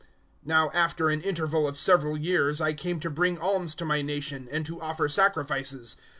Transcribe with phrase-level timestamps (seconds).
[0.01, 0.07] 024:017
[0.47, 4.49] "Now after an interval of several years I came to bring alms to my nation,
[4.51, 5.95] and to offer sacrifices.